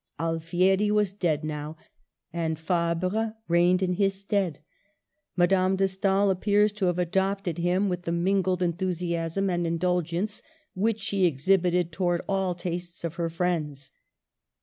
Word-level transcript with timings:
Alfieri 0.19 0.89
was 0.89 1.11
dead 1.13 1.43
now, 1.43 1.77
and 2.33 2.57
Fabre 2.57 3.35
reigned 3.47 3.83
in 3.83 3.93
his 3.93 4.15
stead. 4.19 4.57
Madame 5.35 5.75
de 5.75 5.87
Stael 5.87 6.31
appears 6.31 6.71
to 6.71 6.87
have 6.87 6.97
adopted 6.97 7.59
him 7.59 7.87
with 7.87 8.01
the 8.05 8.11
mingled 8.11 8.63
enthusiasm 8.63 9.47
and 9.47 9.67
indulgence 9.67 10.41
which 10.73 10.99
she 10.99 11.25
exhibited 11.27 11.91
towards 11.91 12.23
all 12.27 12.55
the 12.55 12.63
tastes 12.63 13.03
of 13.03 13.13
her 13.21 13.29
friends. 13.29 13.91